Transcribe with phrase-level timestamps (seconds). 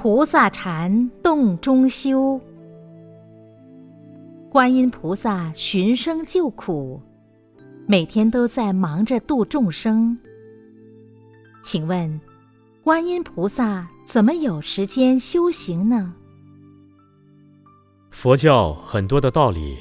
[0.00, 2.40] 菩萨禅洞中修。
[4.48, 7.02] 观音菩萨寻声救苦，
[7.84, 10.16] 每天都在忙着度众生。
[11.64, 12.20] 请问，
[12.84, 16.14] 观音菩萨怎么有时间修行呢？
[18.12, 19.78] 佛教很多的道理，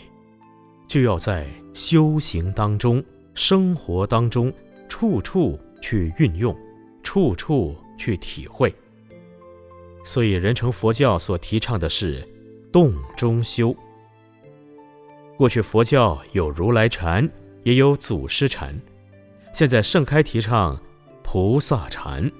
[0.88, 1.46] 就要在
[1.76, 3.04] 修行当中、
[3.36, 4.52] 生活当中，
[4.90, 6.58] 处处去运用，
[7.04, 8.74] 处处去体会。
[10.08, 12.26] 所以，人成佛教所提倡的是
[12.72, 13.76] 洞中修。
[15.36, 17.30] 过去佛教有如来禅，
[17.64, 18.74] 也有祖师禅，
[19.52, 20.82] 现在盛开提倡
[21.24, 22.32] 菩萨禅。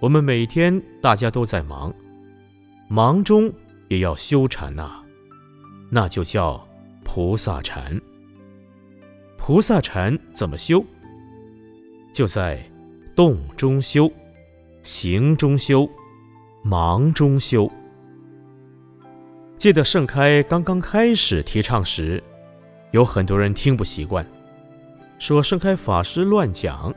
[0.00, 1.94] 我们每天大家都在忙，
[2.88, 3.48] 忙中。
[3.88, 5.04] 也要修禅呐，
[5.88, 6.66] 那就叫
[7.04, 8.00] 菩萨禅。
[9.36, 10.84] 菩萨禅怎么修？
[12.12, 12.60] 就在
[13.14, 14.10] 动中修，
[14.82, 15.88] 行中修，
[16.68, 17.70] 忙中修。
[19.56, 22.20] 记得盛开刚刚开始提倡时，
[22.90, 24.26] 有很多人听不习惯，
[25.16, 26.92] 说盛开法师乱讲。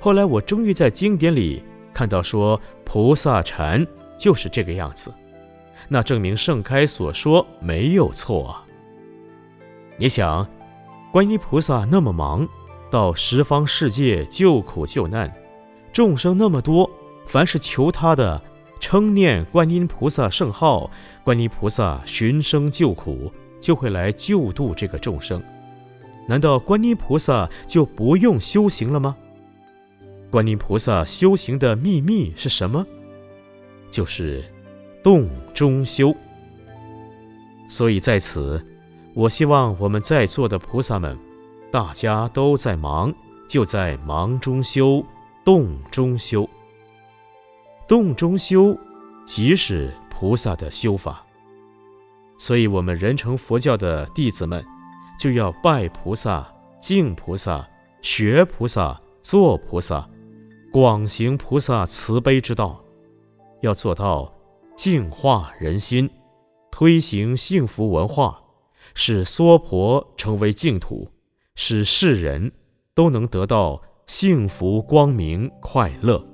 [0.00, 1.62] 后来我终于在经典里
[1.94, 3.86] 看到说，菩萨禅
[4.18, 5.14] 就是这个样子。
[5.86, 8.66] 那证明盛开所说没有错啊！
[9.96, 10.44] 你想，
[11.12, 12.44] 观音菩萨那么忙，
[12.90, 15.32] 到十方世界救苦救难，
[15.92, 16.90] 众生那么多，
[17.28, 18.42] 凡是求他的，
[18.80, 20.90] 称念观音菩萨圣号，
[21.24, 25.42] 观音菩萨寻声救苦，就会来救度这个众生。
[26.26, 29.16] 难道观音菩萨就不用修行了吗？
[30.30, 32.86] 观音菩萨修行的秘密是什么？
[33.90, 34.44] 就是。
[35.00, 36.14] 洞中修，
[37.68, 38.62] 所以在此，
[39.14, 41.16] 我希望我们在座的菩萨们，
[41.70, 43.14] 大家都在忙，
[43.46, 45.02] 就在忙中修，
[45.44, 46.46] 洞中修。
[47.88, 48.78] 洞中修，
[49.24, 51.24] 即是菩萨的修法。
[52.36, 54.62] 所以，我们人成佛教的弟子们，
[55.18, 56.46] 就要拜菩萨、
[56.80, 57.66] 敬菩萨、
[58.02, 60.06] 学菩萨、做菩萨，
[60.70, 62.78] 广行菩萨慈悲之道，
[63.62, 64.32] 要做到。
[64.76, 66.08] 净化人心，
[66.70, 68.40] 推行幸福文化，
[68.94, 71.10] 使娑婆成为净土，
[71.56, 72.52] 使世人
[72.94, 76.24] 都能得到幸福、光明、快乐。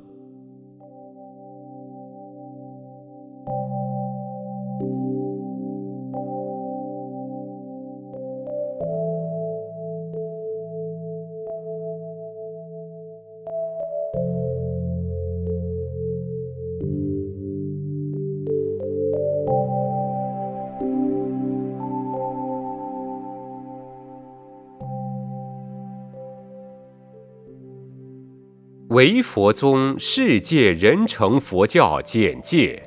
[28.94, 32.80] 唯佛宗世界人成佛教简介。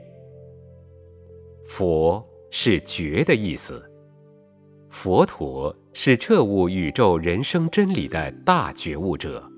[1.67, 3.83] 佛是觉的意思，
[4.89, 9.51] 佛陀是彻悟宇宙人生真理的大觉悟者。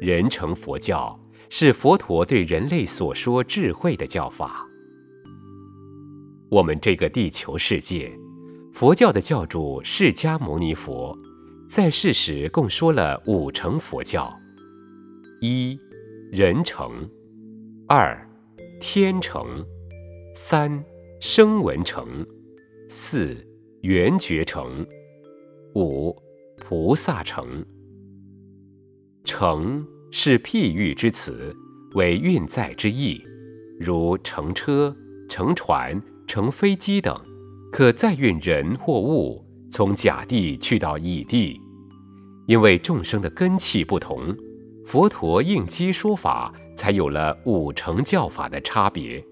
[0.00, 1.16] 人成佛教
[1.48, 4.66] 是佛陀对人类所说智慧的教法。
[6.50, 8.10] 我们这个地球世界，
[8.72, 11.16] 佛教的教主释迦牟尼佛
[11.70, 14.36] 在世时共说了五成佛教。
[15.40, 15.78] 一
[16.32, 17.08] 人成，
[17.86, 18.28] 二
[18.80, 19.64] 天成，
[20.34, 20.84] 三
[21.20, 22.26] 声闻成，
[22.88, 23.36] 四
[23.82, 24.84] 缘觉成，
[25.76, 26.12] 五
[26.56, 27.64] 菩萨成。
[29.22, 31.54] 成是譬喻之词，
[31.94, 33.22] 为运载之意，
[33.78, 34.92] 如乘车、
[35.28, 37.16] 乘船、乘飞机等，
[37.70, 41.60] 可载运人或物从甲地去到乙地。
[42.48, 44.36] 因为众生的根器不同。
[44.88, 49.20] 佛陀应机说法，才有了五乘教法的差别。《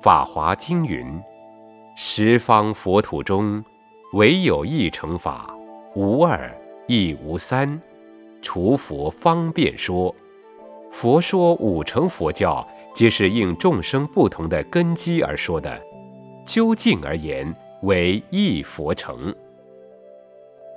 [0.00, 1.20] 法华经》云
[1.96, 3.60] ：“十方佛土中，
[4.12, 5.52] 唯有一乘法，
[5.96, 6.56] 无二
[6.86, 7.80] 亦无三，
[8.40, 10.14] 除佛方便说。”
[10.92, 15.82] 佛说五乘佛教，皆是应众生不同的根基而说的。
[16.46, 17.52] 究竟而言，
[17.82, 19.34] 为一佛乘。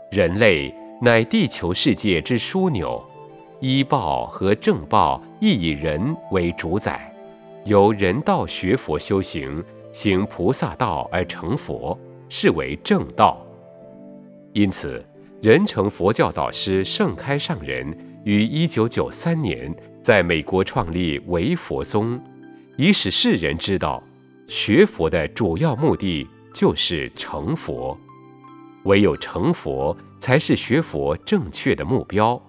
[0.09, 2.99] 人类乃地球世界之枢纽。
[3.67, 7.11] 医报和正报亦以人为主宰，
[7.65, 11.97] 由人道学佛修行，行菩萨道而成佛，
[12.29, 13.43] 是为正道。
[14.53, 15.03] 因此，
[15.41, 22.21] 人成佛教导师盛开上人于一九九三年在美国创立唯佛宗，
[22.77, 24.03] 以使世人知道，
[24.47, 27.97] 学佛的主要目的就是成佛，
[28.83, 32.39] 唯有成佛才是学佛正确的目标。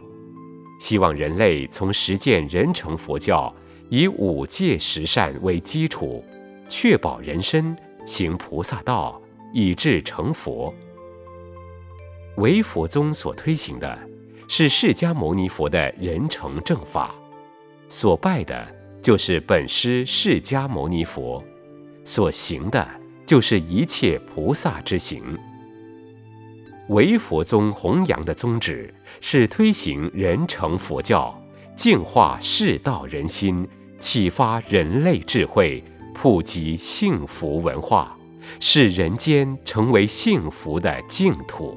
[0.79, 3.55] 希望人类从实践人成佛教，
[3.89, 6.25] 以五戒十善为基础，
[6.69, 9.21] 确保人身行菩萨道，
[9.53, 10.73] 以至成佛。
[12.37, 13.99] 唯佛宗所推行的
[14.49, 17.15] 是释迦牟尼佛的人成正法，
[17.89, 18.67] 所拜的
[19.01, 21.43] 就是本师释迦牟尼佛，
[22.05, 22.87] 所行的
[23.25, 25.23] 就是一切菩萨之行。
[26.89, 31.37] 唯佛宗弘扬的宗旨是推行人成佛教，
[31.75, 33.67] 净化世道人心，
[33.99, 35.83] 启发人类智慧，
[36.15, 38.17] 普及幸福文化，
[38.61, 41.77] 使人间成为幸福的净土。